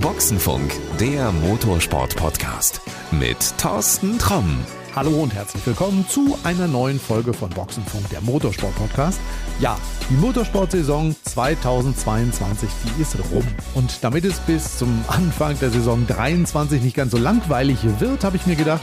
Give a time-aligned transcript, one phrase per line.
[0.00, 2.82] Boxenfunk, der Motorsport-Podcast
[3.12, 4.58] mit Thorsten Tromm.
[4.94, 9.20] Hallo und herzlich willkommen zu einer neuen Folge von Boxenfunk, der Motorsport-Podcast.
[9.58, 9.78] Ja,
[10.10, 13.46] die Motorsportsaison 2022, die ist rum.
[13.74, 18.36] Und damit es bis zum Anfang der Saison 23 nicht ganz so langweilig wird, habe
[18.36, 18.82] ich mir gedacht,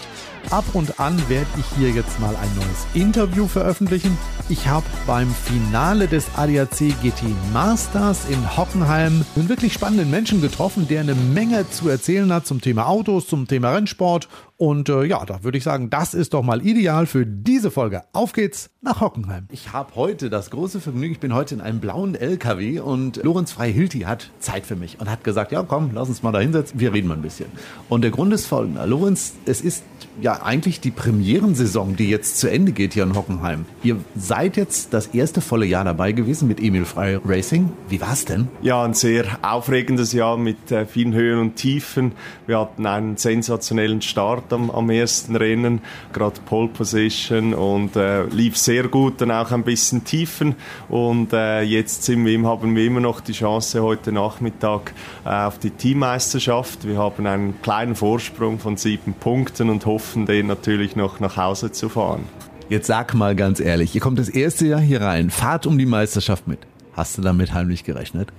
[0.49, 4.17] ab und an werde ich hier jetzt mal ein neues Interview veröffentlichen.
[4.49, 7.23] Ich habe beim Finale des ADAC GT
[7.53, 12.61] Masters in Hockenheim einen wirklich spannenden Menschen getroffen, der eine Menge zu erzählen hat zum
[12.61, 14.29] Thema Autos, zum Thema Rennsport.
[14.57, 18.01] Und äh, ja, da würde ich sagen, das ist doch mal ideal für diese Folge.
[18.11, 19.45] Auf geht's nach Hockenheim.
[19.51, 23.51] Ich habe heute das große Vergnügen, ich bin heute in einem blauen LKW und Lorenz
[23.51, 26.79] Freihilti hat Zeit für mich und hat gesagt, ja komm, lass uns mal da hinsetzen,
[26.79, 27.47] wir reden mal ein bisschen.
[27.87, 28.87] Und der Grund ist folgender.
[28.87, 29.83] Lorenz, es ist
[30.21, 33.65] ja eigentlich die Premierensaison, die jetzt zu Ende geht hier in Hockenheim.
[33.83, 37.71] Ihr seid jetzt das erste volle Jahr dabei gewesen mit Emil Frey Racing.
[37.89, 38.47] Wie war's denn?
[38.63, 42.13] Ja, ein sehr aufregendes Jahr mit äh, vielen Höhen und Tiefen.
[42.47, 45.81] Wir hatten einen sensationellen Start am, am ersten Rennen,
[46.13, 50.55] gerade Pole Position und äh, lief sehr gut, dann auch ein bisschen Tiefen
[50.89, 54.93] und äh, jetzt sind wir, haben wir immer noch die Chance heute Nachmittag
[55.25, 56.87] äh, auf die Teammeisterschaft.
[56.87, 61.71] Wir haben einen kleinen Vorsprung von sieben Punkten und hoffen, den natürlich noch nach Hause
[61.71, 62.25] zu fahren.
[62.69, 65.85] Jetzt sag mal ganz ehrlich, ihr kommt das erste Jahr hier rein, fahrt um die
[65.85, 66.59] Meisterschaft mit.
[66.97, 68.29] Hast du damit heimlich gerechnet?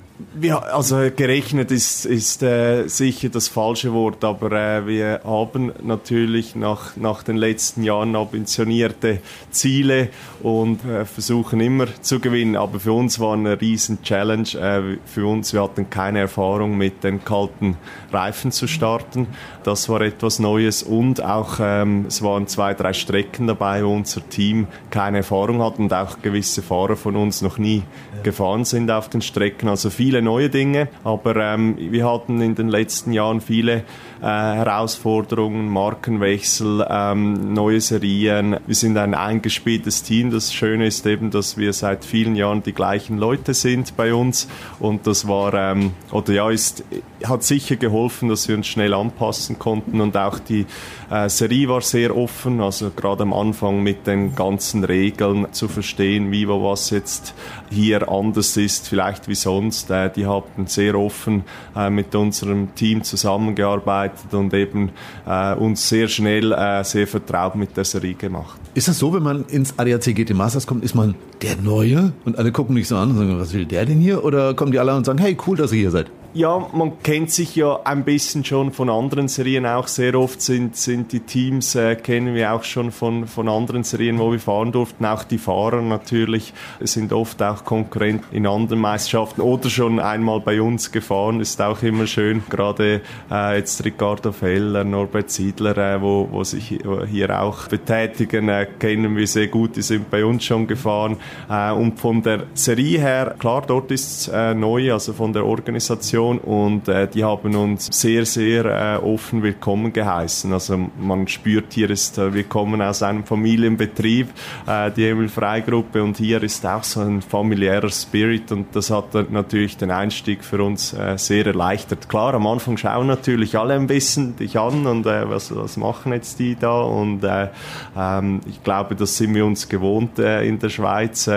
[0.40, 6.56] Ja, also gerechnet ist, ist äh, sicher das falsche Wort, aber äh, wir haben natürlich
[6.56, 9.20] nach, nach den letzten Jahren ambitionierte
[9.52, 10.08] Ziele
[10.42, 12.56] und äh, versuchen immer zu gewinnen.
[12.56, 14.48] Aber für uns war eine riesen Challenge.
[14.54, 17.76] Äh, für uns, wir hatten keine Erfahrung mit den kalten
[18.12, 19.28] Reifen zu starten.
[19.62, 24.28] Das war etwas Neues und auch ähm, es waren zwei, drei Strecken dabei, wo unser
[24.28, 27.84] Team keine Erfahrung hat und auch gewisse Fahrer von uns noch nie
[28.24, 29.68] gefahren sind auf den Strecken.
[29.68, 33.84] Also viel viele neue Dinge, aber ähm, wir hatten in den letzten Jahren viele
[34.22, 38.56] äh, Herausforderungen, Markenwechsel, ähm, neue Serien.
[38.66, 40.31] Wir sind ein eingespieltes Team.
[40.31, 44.48] Das Schöne ist eben, dass wir seit vielen Jahren die gleichen Leute sind bei uns
[44.78, 46.82] und das war ähm, oder ja ist
[47.25, 50.65] hat sicher geholfen, dass wir uns schnell anpassen konnten und auch die
[51.10, 56.30] äh, Serie war sehr offen, also gerade am Anfang mit den ganzen Regeln zu verstehen,
[56.30, 57.34] wie wo was jetzt
[57.70, 59.91] hier anders ist, vielleicht wie sonst.
[59.91, 61.44] Äh, die haben sehr offen
[61.76, 64.91] äh, mit unserem Team zusammengearbeitet und eben
[65.26, 68.59] äh, uns sehr schnell äh, sehr vertraut mit der Serie gemacht.
[68.75, 72.38] Ist das so, wenn man ins ADAC GT Masters kommt, ist man der Neue und
[72.38, 74.25] alle gucken mich so an und sagen, was will der denn hier?
[74.25, 76.10] Oder kommen die alle und sagen, hey, cool, dass ihr hier seid?
[76.34, 79.89] Ja, man kennt sich ja ein bisschen schon von anderen Serien auch.
[79.89, 84.19] Sehr oft sind, sind die Teams, äh, kennen wir auch schon von, von anderen Serien,
[84.19, 85.06] wo wir fahren durften.
[85.06, 90.61] Auch die Fahrer natürlich sind oft auch Konkurrenten in anderen Meisterschaften oder schon einmal bei
[90.61, 91.41] uns gefahren.
[91.41, 92.43] Ist auch immer schön.
[92.50, 93.00] Gerade
[93.31, 96.78] äh, jetzt Ricardo Feller, Norbert Siedler, äh, wo, wo sich
[97.10, 99.77] hier auch betätigen, äh, kennen wir sehr gut.
[99.77, 101.16] Die sind bei uns schon gefahren.
[101.49, 105.47] Äh, und von der Serie her, klar, dort ist es äh, neu, also von der
[105.47, 110.52] Organisation Organisation und äh, die haben uns sehr, sehr äh, offen willkommen geheißen.
[110.52, 112.44] Also man spürt, hier ist, äh, wir
[112.80, 114.28] aus einem Familienbetrieb,
[114.66, 119.14] äh, die Emil Freigruppe und hier ist auch so ein familiärer Spirit und das hat
[119.30, 122.08] natürlich den Einstieg für uns äh, sehr erleichtert.
[122.08, 126.12] Klar, am Anfang schauen natürlich alle ein bisschen dich an und äh, was, was machen
[126.12, 127.48] jetzt die da und äh,
[127.96, 131.28] ähm, ich glaube, das sind wir uns gewohnt in der Schweiz.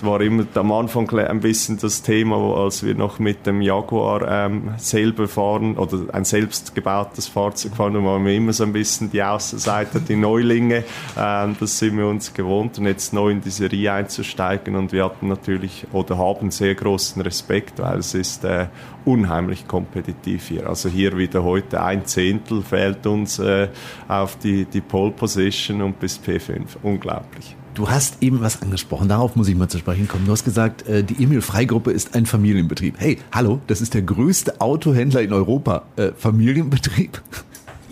[0.00, 4.46] Es war immer am Anfang ein bisschen das Thema, als wir noch mit dem Jaguar
[4.46, 8.72] ähm, selber fahren oder ein selbst gebautes Fahrzeug fahren, da waren wir immer so ein
[8.72, 10.84] bisschen die Außenseiter, die Neulinge.
[11.18, 15.04] Ähm, das sind wir uns gewohnt und jetzt neu in die Serie einzusteigen und wir
[15.04, 18.68] hatten natürlich oder haben sehr großen Respekt, weil es ist äh,
[19.04, 20.66] unheimlich kompetitiv hier.
[20.66, 23.68] Also hier wieder heute ein Zehntel fehlt uns äh,
[24.08, 26.64] auf die, die Pole Position und bis P5.
[26.82, 27.54] Unglaublich.
[27.74, 30.26] Du hast eben was angesprochen, darauf muss ich mal zu sprechen kommen.
[30.26, 32.94] Du hast gesagt, äh, die Emil Frei Gruppe ist ein Familienbetrieb.
[32.98, 35.84] Hey, hallo, das ist der größte Autohändler in Europa.
[35.96, 37.20] Äh, Familienbetrieb?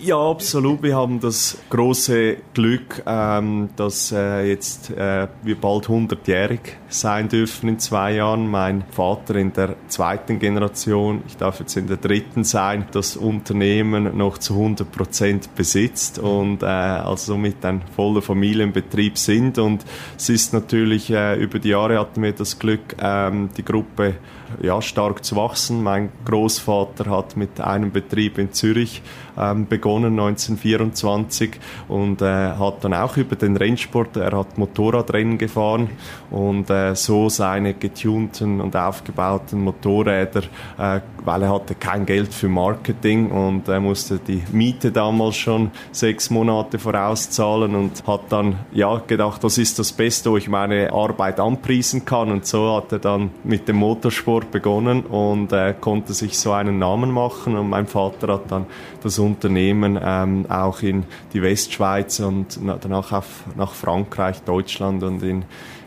[0.01, 0.81] Ja, absolut.
[0.81, 7.67] Wir haben das große Glück, ähm, dass äh, jetzt äh, wir bald 100-jährig sein dürfen
[7.67, 8.49] in zwei Jahren.
[8.49, 14.15] Mein Vater in der zweiten Generation, ich darf jetzt in der dritten sein, das Unternehmen
[14.17, 19.57] noch zu 100 Prozent besitzt und äh, also somit ein voller Familienbetrieb sind.
[19.57, 19.83] Und
[20.15, 24.15] es ist natürlich, äh, über die Jahre hatten wir das Glück, ähm, die Gruppe
[24.61, 25.83] ja, stark zu wachsen.
[25.83, 29.01] Mein Großvater hat mit einem Betrieb in Zürich
[29.37, 31.51] ähm, begonnen begonnen 1924
[31.87, 35.89] und äh, hat dann auch über den Rennsport, er hat Motorradrennen gefahren
[36.31, 40.43] und äh, so seine getunten und aufgebauten Motorräder,
[40.77, 45.71] äh, weil er hatte kein Geld für Marketing und er musste die Miete damals schon
[45.91, 50.91] sechs Monate vorauszahlen und hat dann ja gedacht, was ist das Beste, wo ich meine
[50.93, 56.13] Arbeit anpriesen kann und so hat er dann mit dem Motorsport begonnen und äh, konnte
[56.13, 58.65] sich so einen Namen machen und mein Vater hat dann
[59.03, 61.03] das Unternehmen ähm, auch in
[61.33, 65.45] die Westschweiz und danach auf, nach Frankreich, Deutschland und in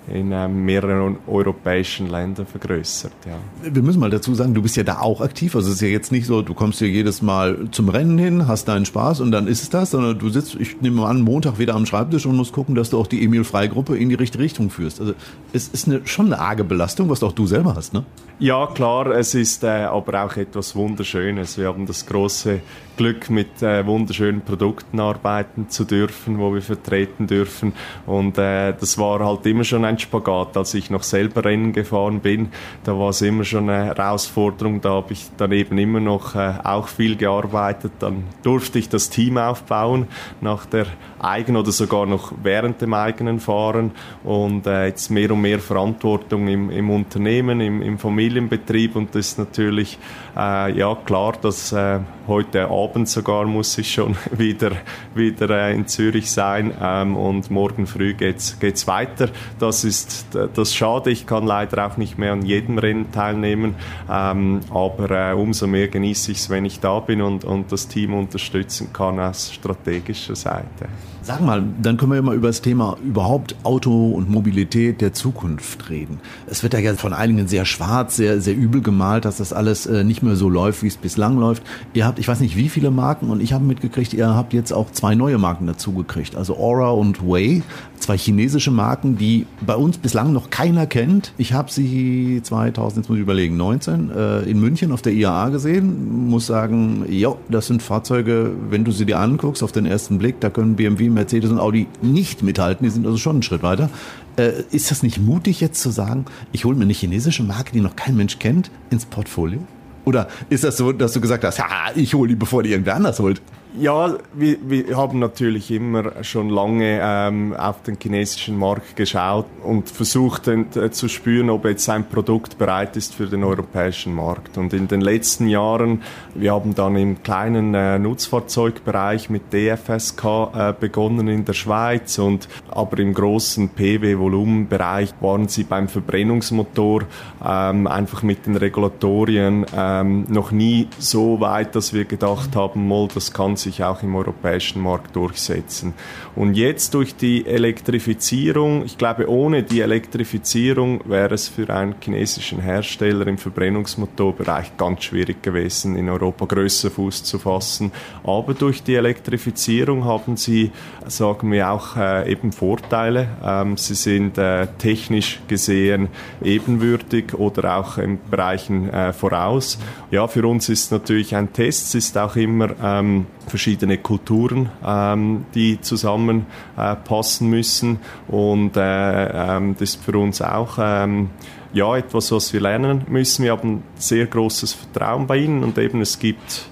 [0.09, 3.13] in äh, mehreren europäischen Ländern vergrößert.
[3.27, 3.39] Ja.
[3.73, 5.55] Wir müssen mal dazu sagen, du bist ja da auch aktiv.
[5.55, 8.49] Also es ist ja jetzt nicht so, du kommst hier jedes Mal zum Rennen hin,
[8.49, 11.59] hast deinen Spaß und dann ist es das, sondern du sitzt, ich nehme an, Montag
[11.59, 14.15] wieder am Schreibtisch und musst gucken, dass du auch die Emil Frei Gruppe in die
[14.15, 15.01] richtige Richtung führst.
[15.01, 15.15] Also
[15.53, 18.05] es ist eine, schon eine arge Belastung, was auch du selber hast, ne?
[18.39, 21.59] Ja, klar, es ist äh, aber auch etwas Wunderschönes.
[21.59, 22.61] Wir haben das große
[22.97, 27.73] Glück, mit äh, wunderschönen Produkten arbeiten zu dürfen, wo wir vertreten dürfen.
[28.05, 30.57] Und äh, das war halt immer schon ein Spagat.
[30.57, 32.51] Als ich noch selber Rennen gefahren bin,
[32.85, 34.81] da war es immer schon eine Herausforderung.
[34.81, 37.93] Da habe ich dann eben immer noch äh, auch viel gearbeitet.
[37.99, 40.09] Dann durfte ich das Team aufbauen
[40.41, 40.87] nach der
[41.23, 43.93] eigenen oder sogar noch während dem eigenen Fahren
[44.25, 49.29] und äh, jetzt mehr und mehr Verantwortung im, im Unternehmen, im, im Familienbetrieb und das
[49.29, 49.99] ist natürlich
[50.37, 54.73] äh, ja klar, dass äh, heute Abend sogar muss ich schon wieder,
[55.15, 59.29] wieder äh, in Zürich sein ähm, und morgen früh geht's, geht's weiter.
[59.59, 61.11] Das ist das schade.
[61.11, 63.75] Ich kann leider auch nicht mehr an jedem Rennen teilnehmen,
[64.11, 67.89] ähm, aber äh, umso mehr genieße ich es, wenn ich da bin und, und das
[67.89, 70.89] Team unterstützen kann aus strategischer Seite.
[71.25, 75.13] Sag mal, dann können wir ja mal über das Thema überhaupt Auto und Mobilität der
[75.13, 76.19] Zukunft reden.
[76.49, 80.03] Es wird ja von einigen sehr schwarz, sehr, sehr übel gemalt, dass das alles äh,
[80.03, 81.63] nicht mehr so läuft, wie es bislang läuft.
[81.95, 84.73] Ihr habt, ich weiß nicht wie viele Marken und ich habe mitgekriegt, ihr habt jetzt
[84.73, 86.35] auch zwei neue Marken dazugekriegt.
[86.35, 87.63] Also Aura und Way,
[88.01, 91.35] zwei chinesische Marken, die bei uns bislang noch keiner kennt.
[91.39, 95.51] Ich habe sie 2000, jetzt muss ich überlegen, 19 äh, in München auf der IAA
[95.51, 96.29] gesehen.
[96.29, 100.41] Muss sagen, ja, das sind Fahrzeuge, wenn du sie dir anguckst auf den ersten Blick,
[100.41, 102.85] da können BMW Mercedes und Audi nicht mithalten.
[102.85, 103.91] Die sind also schon einen Schritt weiter.
[104.37, 107.81] Äh, ist das nicht mutig jetzt zu sagen, ich hole mir eine chinesische Marke, die
[107.81, 109.61] noch kein Mensch kennt, ins Portfolio?
[110.05, 112.97] Oder ist das so, dass du gesagt hast, ja, ich hole die, bevor die irgendwer
[112.97, 113.41] anders holt?
[113.79, 119.89] Ja, wir, wir haben natürlich immer schon lange ähm, auf den chinesischen Markt geschaut und
[119.89, 124.59] versucht äh, zu spüren, ob jetzt ein Produkt bereit ist für den europäischen Markt.
[124.59, 126.03] Und in den letzten Jahren,
[126.35, 132.49] wir haben dann im kleinen äh, Nutzfahrzeugbereich mit DFSK äh, begonnen in der Schweiz und
[132.69, 137.05] aber im großen PW-Volumenbereich waren sie beim Verbrennungsmotor
[137.43, 143.09] ähm, einfach mit den Regulatorien ähm, noch nie so weit, dass wir gedacht haben, mal,
[143.15, 145.95] das kann sich auch im europäischen Markt durchsetzen.
[146.35, 152.61] Und jetzt durch die Elektrifizierung, ich glaube, ohne die Elektrifizierung wäre es für einen chinesischen
[152.61, 157.93] Hersteller im Verbrennungsmotorbereich ganz schwierig gewesen, in Europa größer Fuß zu fassen.
[158.25, 160.71] Aber durch die Elektrifizierung haben sie,
[161.07, 163.29] sagen wir, auch äh, eben Vorteile.
[163.45, 166.09] Ähm, sie sind äh, technisch gesehen
[166.43, 169.79] ebenwürdig oder auch in Bereichen äh, voraus.
[170.11, 175.45] Ja, für uns ist natürlich ein Test, es ist auch immer ähm, verschiedene Kulturen, ähm,
[175.55, 177.99] die zusammenpassen äh, müssen.
[178.27, 181.29] Und äh, ähm, das ist für uns auch ähm,
[181.75, 183.45] ja, etwas, was wir lernen müssen.
[183.45, 186.65] Wir haben sehr großes Vertrauen bei Ihnen und eben es gibt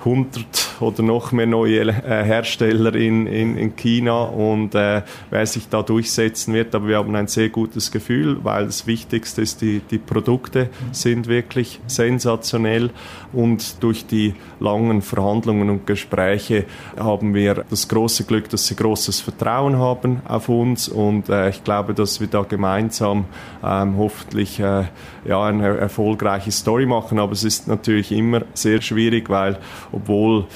[0.00, 5.68] 100 oder noch mehr neue äh, Hersteller in, in, in China und äh, wer sich
[5.68, 6.74] da durchsetzen wird.
[6.74, 11.26] Aber wir haben ein sehr gutes Gefühl, weil das Wichtigste ist, die, die Produkte sind
[11.26, 12.90] wirklich sensationell
[13.32, 16.64] und durch die langen Verhandlungen und Gespräche
[16.98, 21.64] haben wir das große Glück, dass sie großes Vertrauen haben auf uns und äh, ich
[21.64, 23.26] glaube, dass wir da gemeinsam
[23.64, 24.84] ähm, hoffentlich äh,
[25.24, 27.18] ja, eine erfolgreiche Story machen.
[27.18, 29.58] Aber es ist natürlich immer sehr schwierig, weil
[29.92, 30.46] obwohl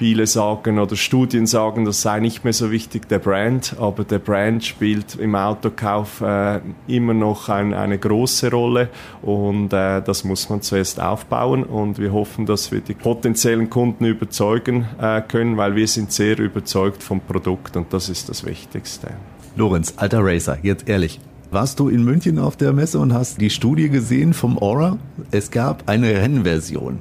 [0.00, 4.18] viele sagen oder Studien sagen, das sei nicht mehr so wichtig, der Brand, aber der
[4.18, 8.88] Brand spielt im Autokauf äh, immer noch ein, eine große Rolle
[9.20, 14.06] und äh, das muss man zuerst aufbauen und wir hoffen, dass wir die potenziellen Kunden
[14.06, 19.08] überzeugen äh, können, weil wir sind sehr überzeugt vom Produkt und das ist das Wichtigste.
[19.54, 21.20] Lorenz, alter Racer, jetzt ehrlich,
[21.50, 24.96] warst du in München auf der Messe und hast die Studie gesehen vom Aura?
[25.30, 27.00] Es gab eine Rennversion.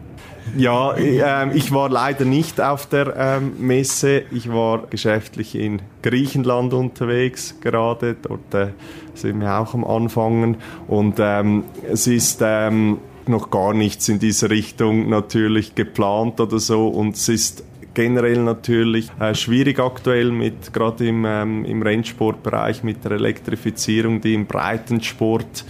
[0.58, 4.24] Ja, äh, ich war leider nicht auf der ähm, Messe.
[4.32, 8.16] Ich war geschäftlich in Griechenland unterwegs gerade.
[8.22, 8.68] Dort äh,
[9.14, 10.58] sind wir auch am Anfangen.
[10.88, 16.88] Und ähm, es ist ähm, noch gar nichts in diese Richtung natürlich geplant oder so.
[16.88, 17.64] Und es ist
[17.94, 24.34] generell natürlich äh, schwierig aktuell mit gerade im, ähm, im Rennsportbereich mit der Elektrifizierung, die
[24.34, 25.66] im Breitensport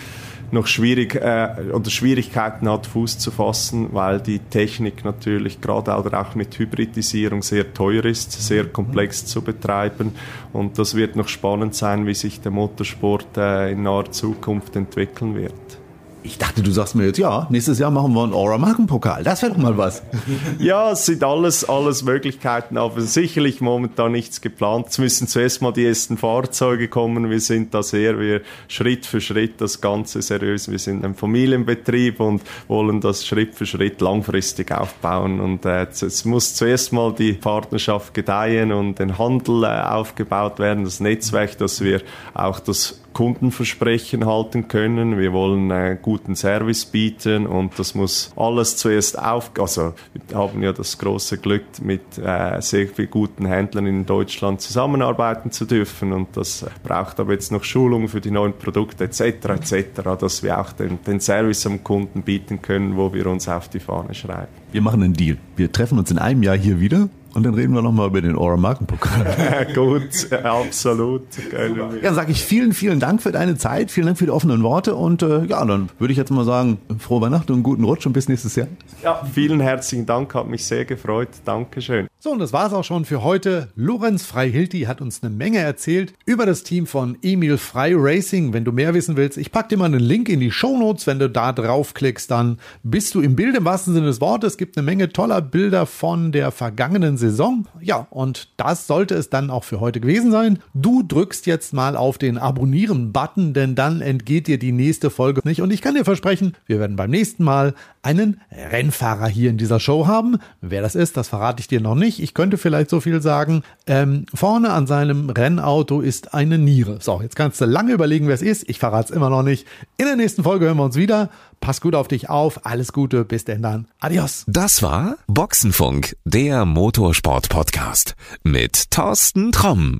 [0.51, 6.35] noch schwierig äh, oder Schwierigkeiten hat, Fuß zu fassen, weil die Technik natürlich gerade auch
[6.35, 10.13] mit Hybridisierung sehr teuer ist, sehr komplex zu betreiben.
[10.53, 15.35] Und das wird noch spannend sein, wie sich der Motorsport äh, in naher Zukunft entwickeln
[15.35, 15.78] wird.
[16.21, 19.23] Ich dachte, du sagst mir jetzt, ja, nächstes Jahr machen wir einen Aura Markenpokal.
[19.23, 20.03] Das wäre doch mal was.
[20.59, 24.87] ja, es sind alles, alles Möglichkeiten, aber sicherlich momentan nichts geplant.
[24.89, 27.29] Es müssen zuerst mal die ersten Fahrzeuge kommen.
[27.29, 30.69] Wir sind da sehr, wir Schritt für Schritt das Ganze seriös.
[30.69, 35.39] Wir sind ein Familienbetrieb und wollen das Schritt für Schritt langfristig aufbauen.
[35.39, 40.83] Und äh, es muss zuerst mal die Partnerschaft gedeihen und den Handel äh, aufgebaut werden,
[40.83, 42.01] das Netzwerk, dass wir
[42.33, 45.17] auch das Kundenversprechen halten können.
[45.17, 49.51] Wir wollen äh, guten Service bieten und das muss alles zuerst auf.
[49.57, 54.61] Also wir haben ja das große Glück, mit äh, sehr vielen guten Händlern in Deutschland
[54.61, 59.21] zusammenarbeiten zu dürfen und das braucht aber jetzt noch Schulung für die neuen Produkte etc.
[59.21, 63.69] etc., dass wir auch den, den Service am Kunden bieten können, wo wir uns auf
[63.69, 64.49] die Fahne schreiben.
[64.71, 65.37] Wir machen einen Deal.
[65.55, 68.35] Wir treffen uns in einem Jahr hier wieder und dann reden wir nochmal über den
[68.35, 69.67] Aura Markenpokal.
[69.75, 71.23] Gut, absolut.
[71.51, 71.67] Ja,
[72.01, 74.95] dann sage ich vielen, vielen Dank für deine Zeit, vielen Dank für die offenen Worte
[74.95, 78.13] und äh, ja, dann würde ich jetzt mal sagen, frohe Weihnachten und guten Rutsch und
[78.13, 78.67] bis nächstes Jahr.
[79.03, 81.29] Ja, vielen herzlichen Dank, hat mich sehr gefreut.
[81.45, 82.07] Dankeschön.
[82.21, 83.69] So, und das war's auch schon für heute.
[83.77, 88.51] Lorenz Freihilti hat uns eine Menge erzählt über das Team von Emil Frei Racing.
[88.51, 91.07] Wenn du mehr wissen willst, ich packe dir mal einen Link in die Show Notes.
[91.07, 94.51] Wenn du da draufklickst, dann bist du im Bild im wahrsten Sinne des Wortes.
[94.51, 97.67] Es gibt eine Menge toller Bilder von der vergangenen Saison.
[97.79, 100.59] Ja, und das sollte es dann auch für heute gewesen sein.
[100.73, 105.61] Du drückst jetzt mal auf den Abonnieren-Button, denn dann entgeht dir die nächste Folge nicht.
[105.61, 109.79] Und ich kann dir versprechen, wir werden beim nächsten Mal einen Rennfahrer hier in dieser
[109.79, 110.37] Show haben.
[110.59, 112.19] Wer das ist, das verrate ich dir noch nicht.
[112.23, 113.63] Ich könnte vielleicht so viel sagen.
[113.85, 116.97] Ähm, vorne an seinem Rennauto ist eine Niere.
[117.01, 118.67] So, jetzt kannst du lange überlegen, wer es ist.
[118.67, 119.67] Ich verrate es immer noch nicht.
[119.97, 121.29] In der nächsten Folge hören wir uns wieder.
[121.59, 122.65] Pass gut auf dich auf.
[122.65, 123.25] Alles Gute.
[123.25, 123.87] Bis denn dann.
[123.99, 124.43] Adios.
[124.47, 129.99] Das war Boxenfunk, der Motorsport-Podcast mit Thorsten Tromm.